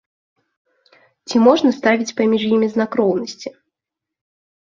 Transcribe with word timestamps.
Ці 1.27 1.35
можна 1.47 1.69
ставіць 1.79 2.15
паміж 2.21 2.41
імі 2.53 2.67
знак 2.77 2.91
роўнасці? 3.01 3.49